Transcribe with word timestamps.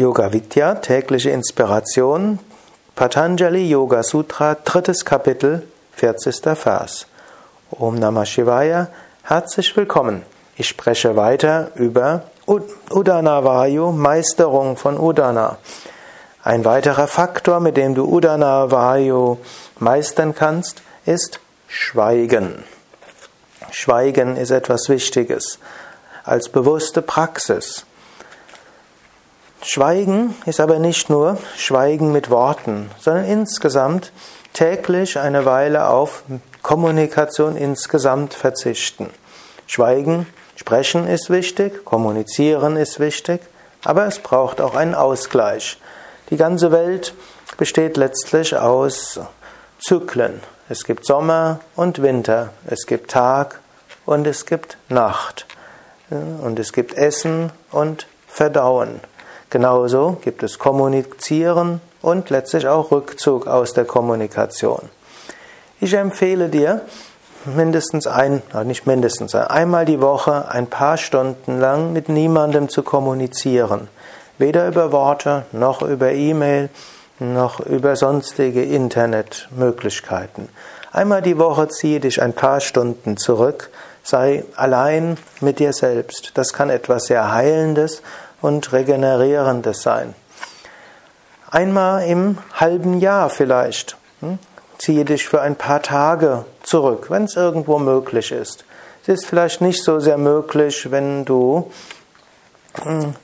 Yoga 0.00 0.32
Vidya, 0.32 0.76
tägliche 0.76 1.28
Inspiration, 1.28 2.38
Patanjali 2.96 3.68
Yoga 3.68 4.02
Sutra, 4.02 4.54
drittes 4.54 5.04
Kapitel, 5.04 5.62
40. 5.92 6.56
Vers. 6.56 7.04
Om 7.70 7.96
Namah 7.96 8.24
Shivaya, 8.24 8.88
herzlich 9.24 9.76
willkommen. 9.76 10.22
Ich 10.56 10.68
spreche 10.68 11.16
weiter 11.16 11.72
über 11.74 12.22
Udana 12.46 13.44
Vayu, 13.44 13.92
Meisterung 13.92 14.78
von 14.78 14.98
Udana. 14.98 15.58
Ein 16.42 16.64
weiterer 16.64 17.06
Faktor, 17.06 17.60
mit 17.60 17.76
dem 17.76 17.94
du 17.94 18.06
Udana 18.06 18.70
Vayu 18.70 19.36
meistern 19.80 20.34
kannst, 20.34 20.80
ist 21.04 21.40
Schweigen. 21.68 22.64
Schweigen 23.70 24.38
ist 24.38 24.50
etwas 24.50 24.88
Wichtiges 24.88 25.58
als 26.24 26.48
bewusste 26.48 27.02
Praxis. 27.02 27.84
Schweigen 29.62 30.34
ist 30.46 30.58
aber 30.58 30.78
nicht 30.78 31.10
nur 31.10 31.36
Schweigen 31.56 32.12
mit 32.12 32.30
Worten, 32.30 32.90
sondern 32.98 33.26
insgesamt 33.26 34.10
täglich 34.54 35.18
eine 35.18 35.44
Weile 35.44 35.88
auf 35.88 36.22
Kommunikation 36.62 37.56
insgesamt 37.56 38.32
verzichten. 38.32 39.10
Schweigen, 39.66 40.26
sprechen 40.56 41.06
ist 41.06 41.28
wichtig, 41.28 41.84
kommunizieren 41.84 42.76
ist 42.76 43.00
wichtig, 43.00 43.42
aber 43.84 44.06
es 44.06 44.18
braucht 44.18 44.62
auch 44.62 44.74
einen 44.74 44.94
Ausgleich. 44.94 45.78
Die 46.30 46.36
ganze 46.38 46.72
Welt 46.72 47.14
besteht 47.58 47.98
letztlich 47.98 48.56
aus 48.56 49.20
Zyklen. 49.78 50.40
Es 50.70 50.84
gibt 50.84 51.04
Sommer 51.04 51.60
und 51.76 52.00
Winter, 52.00 52.50
es 52.66 52.86
gibt 52.86 53.10
Tag 53.10 53.60
und 54.06 54.26
es 54.26 54.46
gibt 54.46 54.78
Nacht. 54.88 55.46
Und 56.08 56.58
es 56.58 56.72
gibt 56.72 56.94
Essen 56.94 57.52
und 57.70 58.06
Verdauen. 58.26 59.00
Genauso 59.50 60.16
gibt 60.22 60.44
es 60.44 60.60
Kommunizieren 60.60 61.80
und 62.02 62.30
letztlich 62.30 62.68
auch 62.68 62.92
Rückzug 62.92 63.48
aus 63.48 63.72
der 63.72 63.84
Kommunikation. 63.84 64.88
Ich 65.80 65.92
empfehle 65.94 66.48
dir, 66.48 66.82
mindestens 67.44 68.06
ein, 68.06 68.42
nicht 68.64 68.86
mindestens, 68.86 69.34
einmal 69.34 69.86
die 69.86 70.00
Woche 70.00 70.48
ein 70.48 70.68
paar 70.68 70.96
Stunden 70.96 71.58
lang 71.58 71.92
mit 71.92 72.08
niemandem 72.08 72.68
zu 72.68 72.82
kommunizieren. 72.82 73.88
Weder 74.38 74.68
über 74.68 74.92
Worte, 74.92 75.44
noch 75.52 75.82
über 75.82 76.12
E-Mail, 76.12 76.68
noch 77.18 77.60
über 77.60 77.96
sonstige 77.96 78.62
Internetmöglichkeiten. 78.62 80.48
Einmal 80.92 81.22
die 81.22 81.38
Woche 81.38 81.68
ziehe 81.68 82.00
dich 82.00 82.22
ein 82.22 82.32
paar 82.32 82.60
Stunden 82.60 83.16
zurück, 83.16 83.70
sei 84.02 84.44
allein 84.56 85.18
mit 85.40 85.58
dir 85.58 85.72
selbst. 85.72 86.32
Das 86.34 86.52
kann 86.52 86.70
etwas 86.70 87.06
sehr 87.06 87.32
Heilendes 87.32 88.02
und 88.40 88.72
Regenerierendes 88.72 89.82
sein. 89.82 90.14
Einmal 91.50 92.04
im 92.06 92.38
halben 92.54 93.00
Jahr 93.00 93.28
vielleicht. 93.30 93.96
Hm? 94.20 94.38
Ziehe 94.78 95.04
dich 95.04 95.28
für 95.28 95.40
ein 95.40 95.56
paar 95.56 95.82
Tage 95.82 96.44
zurück, 96.62 97.06
wenn 97.10 97.24
es 97.24 97.36
irgendwo 97.36 97.78
möglich 97.78 98.32
ist. 98.32 98.64
Es 99.02 99.08
ist 99.08 99.26
vielleicht 99.26 99.60
nicht 99.60 99.82
so 99.82 99.98
sehr 99.98 100.18
möglich, 100.18 100.90
wenn 100.90 101.24
du 101.24 101.70
hm, 102.82 103.14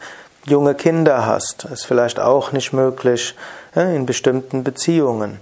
junge 0.44 0.75
Kinder 0.75 1.27
hast. 1.27 1.64
Es 1.67 1.72
ist 1.72 1.87
vielleicht 1.87 2.19
auch 2.19 2.53
nicht 2.53 2.72
möglich 2.72 3.34
in 3.75 4.06
bestimmten 4.06 4.64
Beziehungen. 4.64 5.39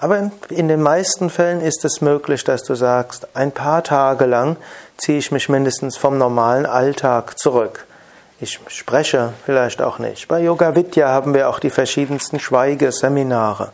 Aber 0.00 0.30
in 0.48 0.68
den 0.68 0.80
meisten 0.80 1.28
Fällen 1.30 1.60
ist 1.60 1.84
es 1.84 2.00
möglich, 2.00 2.44
dass 2.44 2.62
du 2.62 2.74
sagst, 2.74 3.26
ein 3.34 3.50
paar 3.50 3.82
Tage 3.82 4.24
lang 4.26 4.56
ziehe 4.96 5.18
ich 5.18 5.32
mich 5.32 5.48
mindestens 5.48 5.96
vom 5.96 6.18
normalen 6.18 6.66
Alltag 6.66 7.38
zurück. 7.38 7.86
Ich 8.38 8.60
spreche 8.68 9.32
vielleicht 9.46 9.80
auch 9.80 9.98
nicht. 9.98 10.28
Bei 10.28 10.42
Yoga 10.42 10.74
Vidya 10.74 11.08
haben 11.08 11.32
wir 11.32 11.48
auch 11.48 11.58
die 11.58 11.70
verschiedensten 11.70 12.38
Schweigeseminare. 12.38 13.72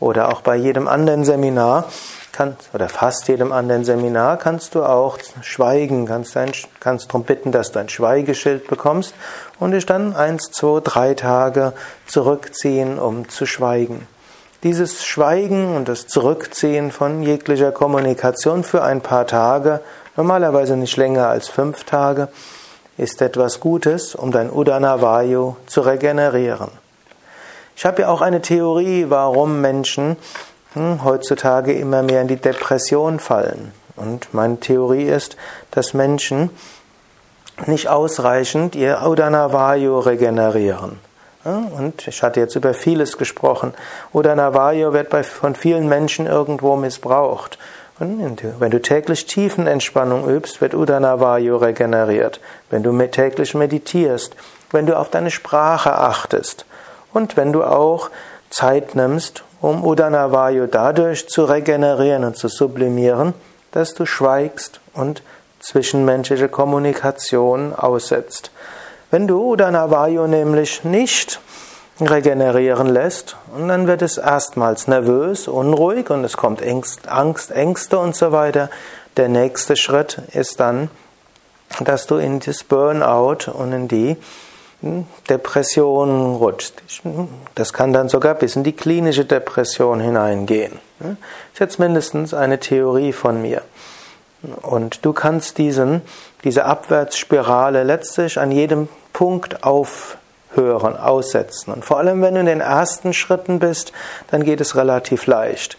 Oder 0.00 0.28
auch 0.28 0.42
bei 0.42 0.54
jedem 0.54 0.86
anderen 0.86 1.24
Seminar, 1.24 1.86
kann, 2.30 2.58
oder 2.74 2.90
fast 2.90 3.28
jedem 3.28 3.52
anderen 3.52 3.86
Seminar, 3.86 4.36
kannst 4.36 4.74
du 4.74 4.84
auch 4.84 5.16
schweigen, 5.40 6.04
kannst, 6.04 6.36
ein, 6.36 6.52
kannst 6.78 7.08
darum 7.08 7.24
bitten, 7.24 7.52
dass 7.52 7.72
du 7.72 7.78
ein 7.78 7.88
Schweigeschild 7.88 8.66
bekommst 8.66 9.14
und 9.58 9.70
dich 9.72 9.86
dann 9.86 10.14
eins, 10.14 10.50
zwei, 10.50 10.80
drei 10.80 11.14
Tage 11.14 11.72
zurückziehen, 12.06 12.98
um 12.98 13.30
zu 13.30 13.46
schweigen. 13.46 14.06
Dieses 14.62 15.06
Schweigen 15.06 15.74
und 15.74 15.88
das 15.88 16.06
Zurückziehen 16.06 16.92
von 16.92 17.22
jeglicher 17.22 17.72
Kommunikation 17.72 18.62
für 18.62 18.82
ein 18.82 19.00
paar 19.00 19.26
Tage, 19.26 19.80
normalerweise 20.16 20.76
nicht 20.76 20.98
länger 20.98 21.28
als 21.28 21.48
fünf 21.48 21.84
Tage, 21.84 22.28
ist 22.96 23.22
etwas 23.22 23.60
Gutes, 23.60 24.14
um 24.14 24.32
dein 24.32 24.50
Udana 24.50 25.00
Vayu 25.00 25.56
zu 25.66 25.80
regenerieren. 25.80 26.70
Ich 27.76 27.84
habe 27.84 28.02
ja 28.02 28.08
auch 28.08 28.20
eine 28.20 28.42
Theorie, 28.42 29.06
warum 29.08 29.60
Menschen 29.60 30.16
hm, 30.74 31.04
heutzutage 31.04 31.72
immer 31.72 32.02
mehr 32.02 32.22
in 32.22 32.28
die 32.28 32.36
Depression 32.36 33.18
fallen. 33.18 33.72
Und 33.96 34.32
meine 34.32 34.60
Theorie 34.60 35.04
ist, 35.04 35.36
dass 35.70 35.94
Menschen 35.94 36.50
nicht 37.66 37.88
ausreichend 37.88 38.74
ihr 38.74 39.02
Udana 39.04 39.52
Vayu 39.52 39.98
regenerieren. 39.98 40.98
Und 41.44 42.06
ich 42.06 42.22
hatte 42.22 42.40
jetzt 42.40 42.54
über 42.54 42.72
vieles 42.72 43.18
gesprochen. 43.18 43.74
Udana 44.12 44.54
Vayu 44.54 44.92
wird 44.92 45.10
bei, 45.10 45.24
von 45.24 45.56
vielen 45.56 45.88
Menschen 45.88 46.26
irgendwo 46.26 46.76
missbraucht. 46.76 47.58
Wenn 47.98 48.70
du 48.70 48.80
täglich 48.80 49.26
Tiefenentspannung 49.26 50.28
übst, 50.28 50.60
wird 50.60 50.74
Udana 50.74 51.20
Vayu 51.20 51.56
regeneriert. 51.56 52.40
Wenn 52.70 52.82
du 52.82 52.92
täglich 53.06 53.54
meditierst, 53.54 54.34
wenn 54.72 54.86
du 54.86 54.98
auf 54.98 55.10
deine 55.10 55.30
Sprache 55.30 55.92
achtest 55.92 56.64
und 57.12 57.36
wenn 57.36 57.52
du 57.52 57.62
auch 57.62 58.10
Zeit 58.50 58.94
nimmst, 58.94 59.44
um 59.60 59.84
Udana 59.84 60.32
Vayu 60.32 60.66
dadurch 60.66 61.28
zu 61.28 61.44
regenerieren 61.44 62.24
und 62.24 62.36
zu 62.36 62.48
sublimieren, 62.48 63.34
dass 63.70 63.94
du 63.94 64.06
schweigst 64.06 64.80
und 64.94 65.22
zwischenmenschliche 65.60 66.48
Kommunikation 66.48 67.74
aussetzt. 67.74 68.50
Wenn 69.10 69.28
du 69.28 69.52
Udana 69.52 69.90
Vayu 69.90 70.26
nämlich 70.26 70.84
nicht 70.84 71.40
regenerieren 72.00 72.88
lässt. 72.88 73.36
Und 73.54 73.68
dann 73.68 73.86
wird 73.86 74.02
es 74.02 74.18
erstmals 74.18 74.88
nervös, 74.88 75.48
unruhig 75.48 76.10
und 76.10 76.24
es 76.24 76.36
kommt 76.36 76.62
Angst, 77.06 77.50
Ängste 77.50 77.98
und 77.98 78.16
so 78.16 78.32
weiter. 78.32 78.70
Der 79.16 79.28
nächste 79.28 79.76
Schritt 79.76 80.22
ist 80.32 80.60
dann, 80.60 80.90
dass 81.80 82.06
du 82.06 82.16
in 82.16 82.40
das 82.40 82.64
Burnout 82.64 83.50
und 83.52 83.72
in 83.72 83.88
die 83.88 84.16
hm, 84.80 85.06
Depression 85.28 86.36
rutschst. 86.36 86.82
Das 87.54 87.72
kann 87.72 87.92
dann 87.92 88.08
sogar 88.08 88.34
bis 88.34 88.56
in 88.56 88.64
die 88.64 88.72
klinische 88.72 89.24
Depression 89.24 90.00
hineingehen. 90.00 90.78
Das 90.98 91.10
ist 91.54 91.60
jetzt 91.60 91.78
mindestens 91.78 92.34
eine 92.34 92.58
Theorie 92.58 93.12
von 93.12 93.42
mir. 93.42 93.62
Und 94.62 95.04
du 95.04 95.12
kannst 95.12 95.58
diesen, 95.58 96.02
diese 96.42 96.64
Abwärtsspirale 96.64 97.84
letztlich 97.84 98.38
an 98.38 98.50
jedem 98.50 98.88
Punkt 99.12 99.62
auf 99.62 100.16
hören, 100.54 100.96
aussetzen. 100.96 101.72
Und 101.72 101.84
vor 101.84 101.98
allem, 101.98 102.22
wenn 102.22 102.34
du 102.34 102.40
in 102.40 102.46
den 102.46 102.60
ersten 102.60 103.12
Schritten 103.12 103.58
bist, 103.58 103.92
dann 104.30 104.44
geht 104.44 104.60
es 104.60 104.76
relativ 104.76 105.26
leicht. 105.26 105.78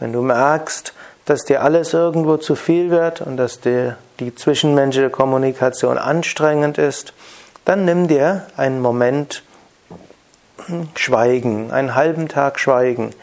Wenn 0.00 0.12
du 0.12 0.22
merkst, 0.22 0.92
dass 1.24 1.44
dir 1.44 1.62
alles 1.62 1.92
irgendwo 1.92 2.36
zu 2.38 2.54
viel 2.54 2.90
wird 2.90 3.20
und 3.20 3.36
dass 3.36 3.60
dir 3.60 3.96
die 4.20 4.34
zwischenmenschliche 4.34 5.10
Kommunikation 5.10 5.98
anstrengend 5.98 6.78
ist, 6.78 7.12
dann 7.64 7.84
nimm 7.84 8.08
dir 8.08 8.46
einen 8.56 8.80
Moment 8.80 9.42
Schweigen, 10.96 11.70
einen 11.70 11.94
halben 11.94 12.28
Tag 12.28 12.58
Schweigen 12.58 13.14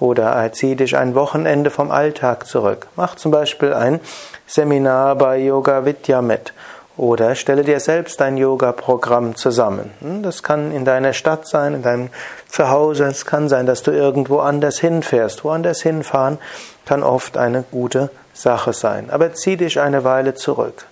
oder 0.00 0.50
zieh 0.52 0.74
dich 0.74 0.96
ein 0.96 1.14
Wochenende 1.14 1.70
vom 1.70 1.90
Alltag 1.90 2.46
zurück. 2.46 2.88
Mach 2.96 3.14
zum 3.14 3.30
Beispiel 3.30 3.72
ein 3.72 4.00
Seminar 4.46 5.14
bei 5.14 5.38
Yoga 5.38 5.84
Vidya 5.84 6.22
mit 6.22 6.52
oder 6.96 7.34
stelle 7.34 7.64
dir 7.64 7.80
selbst 7.80 8.20
ein 8.20 8.36
Yoga-Programm 8.36 9.34
zusammen. 9.34 9.90
Hm, 10.00 10.22
das 10.22 10.42
kann 10.42 10.72
in 10.72 10.84
deiner 10.84 11.12
Stadt 11.12 11.46
sein, 11.46 11.74
in 11.74 11.82
deinem 11.82 12.10
Zuhause. 12.48 13.04
Es 13.04 13.24
kann 13.24 13.48
sein, 13.48 13.66
dass 13.66 13.82
du 13.82 13.90
irgendwo 13.90 14.40
anders 14.40 14.78
hinfährst. 14.78 15.44
Woanders 15.44 15.82
hinfahren 15.82 16.38
kann 16.84 17.02
oft 17.02 17.36
eine 17.36 17.64
gute 17.70 18.10
Sache 18.34 18.72
sein. 18.72 19.10
Aber 19.10 19.32
zieh 19.32 19.56
dich 19.56 19.80
eine 19.80 20.04
Weile 20.04 20.34
zurück. 20.34 20.86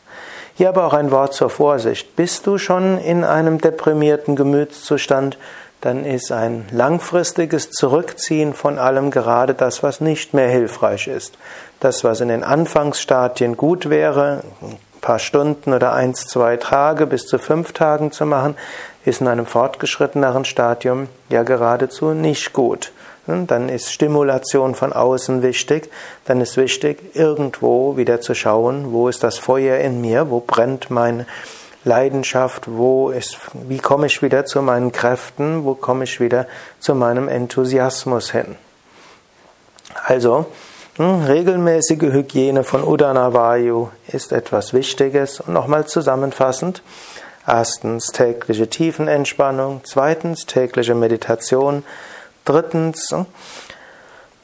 Hier 0.55 0.69
aber 0.69 0.87
auch 0.87 0.95
ein 0.95 1.11
Wort 1.11 1.35
zur 1.35 1.51
Vorsicht. 1.51 2.17
Bist 2.17 2.47
du 2.47 2.59
schon 2.59 2.99
in 2.99 3.25
einem 3.25 3.59
deprimierten 3.61 4.37
Gemütszustand, 4.37 5.39
dann 5.81 6.05
ist 6.05 6.31
ein 6.31 6.67
langfristiges 6.71 7.71
Zurückziehen 7.71 8.53
von 8.53 8.79
allem 8.79 9.11
gerade 9.11 9.55
das, 9.55 9.83
was 9.83 10.03
nicht 10.03 10.35
mehr 10.35 10.49
hilfreich 10.49 11.09
ist. 11.09 11.39
Das, 11.81 12.05
was 12.05 12.21
in 12.21 12.29
den 12.29 12.45
Anfangsstadien 12.45 13.57
gut 13.57 13.89
wäre, 13.89 14.43
paar 15.01 15.19
Stunden 15.19 15.73
oder 15.73 15.93
eins, 15.93 16.27
zwei 16.27 16.57
Tage 16.57 17.07
bis 17.07 17.27
zu 17.27 17.39
fünf 17.39 17.73
Tagen 17.73 18.13
zu 18.13 18.27
machen, 18.27 18.57
ist 19.05 19.21
in 19.21 19.29
einem 19.29 19.47
fortgeschritteneren 19.47 20.45
Stadium 20.45 21.09
ja 21.29 21.43
geradezu 21.43 22.11
nicht 22.11 22.53
gut. 22.53 22.93
Dann 23.27 23.69
ist 23.69 23.93
Stimulation 23.93 24.75
von 24.75 24.93
außen 24.93 25.43
wichtig. 25.43 25.91
Dann 26.25 26.41
ist 26.41 26.57
wichtig, 26.57 27.15
irgendwo 27.15 27.97
wieder 27.97 28.21
zu 28.21 28.35
schauen, 28.35 28.93
wo 28.93 29.09
ist 29.09 29.23
das 29.23 29.39
Feuer 29.39 29.79
in 29.79 30.01
mir, 30.01 30.31
wo 30.31 30.41
brennt 30.41 30.91
mein 30.91 31.27
Leidenschaft, 31.85 32.65
wo 32.67 33.11
ist, 33.11 33.39
wie 33.55 33.79
komme 33.79 34.07
ich 34.07 34.23
wieder 34.23 34.45
zu 34.45 34.63
meinen 34.63 34.93
Kräften, 34.93 35.65
wo 35.65 35.75
komme 35.75 36.05
ich 36.05 36.21
wieder 36.21 36.47
zu 36.79 36.95
meinem 36.95 37.29
Enthusiasmus 37.29 38.33
hin. 38.33 38.57
Also, 40.05 40.39
hm, 40.39 40.70
regelmäßige 41.03 42.13
Hygiene 42.13 42.63
von 42.63 42.85
Udana 42.85 43.33
Vayu 43.33 43.89
ist 44.09 44.33
etwas 44.33 44.75
Wichtiges. 44.75 45.41
Und 45.41 45.55
nochmal 45.55 45.87
zusammenfassend. 45.87 46.83
Erstens 47.47 48.09
tägliche 48.09 48.69
Tiefenentspannung, 48.69 49.81
zweitens 49.85 50.45
tägliche 50.45 50.95
Meditation, 50.95 51.85
drittens 52.45 53.11
hm, 53.11 53.25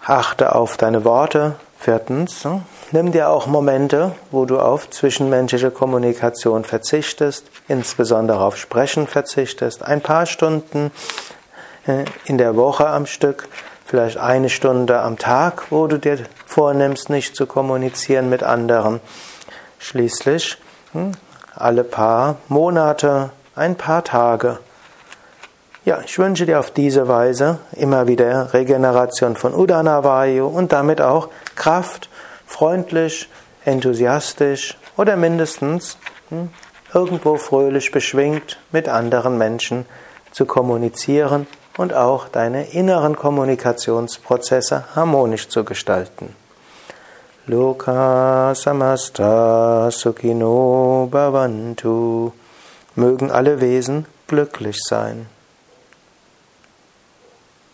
achte 0.03 0.55
auf 0.55 0.79
deine 0.79 1.05
Worte, 1.05 1.56
viertens 1.79 2.44
hm, 2.44 2.62
nimm 2.91 3.12
dir 3.12 3.29
auch 3.29 3.47
Momente, 3.47 4.12
wo 4.31 4.47
du 4.47 4.58
auf 4.58 4.88
zwischenmenschliche 4.88 5.70
Kommunikation 5.70 6.64
verzichtest, 6.64 7.44
insbesondere 7.69 8.41
auf 8.41 8.56
Sprechen 8.56 9.06
verzichtest, 9.06 9.82
ein 9.82 10.00
paar 10.00 10.25
Stunden 10.25 10.91
äh, 11.87 12.06
in 12.25 12.38
der 12.38 12.56
Woche 12.56 12.87
am 12.87 13.05
Stück, 13.05 13.47
vielleicht 13.87 14.19
eine 14.19 14.49
Stunde 14.49 15.00
am 15.00 15.17
Tag, 15.17 15.71
wo 15.71 15.87
du 15.87 15.99
dir 15.99 16.19
vornimmst, 16.44 17.09
nicht 17.09 17.37
zu 17.37 17.47
kommunizieren 17.47 18.29
mit 18.29 18.43
anderen. 18.43 19.00
Schließlich 19.79 20.59
alle 21.55 21.85
paar 21.85 22.37
Monate, 22.49 23.31
ein 23.55 23.77
paar 23.77 24.03
Tage. 24.03 24.59
Ja, 25.85 26.00
ich 26.05 26.19
wünsche 26.19 26.47
dir 26.47 26.59
auf 26.59 26.73
diese 26.73 27.06
Weise 27.06 27.59
immer 27.73 28.09
wieder 28.09 28.53
Regeneration 28.53 29.37
von 29.37 29.55
Udana 29.55 30.03
Vayu 30.03 30.47
und 30.47 30.73
damit 30.73 31.00
auch 31.00 31.29
Kraft, 31.55 32.11
freundlich, 32.44 33.29
enthusiastisch 33.65 34.77
oder 34.97 35.17
mindestens 35.17 35.97
hm, 36.31 36.50
irgendwo 36.93 37.37
fröhlich 37.37 37.93
beschwingt 37.93 38.59
mit 38.73 38.89
anderen 38.89 39.39
Menschen 39.39 39.87
zu 40.32 40.44
kommunizieren 40.44 41.47
und 41.76 41.94
auch 41.94 42.28
deine 42.28 42.70
inneren 42.70 43.17
Kommunikationsprozesse 43.17 44.84
harmonisch 44.94 45.49
zu 45.49 45.64
gestalten. 45.64 46.34
Loka 47.46 48.55
samasta 48.55 49.90
sukhino 49.90 51.08
bhavantu. 51.11 52.32
Mögen 52.96 53.31
alle 53.31 53.61
Wesen 53.61 54.06
glücklich 54.26 54.78
sein. 54.82 55.26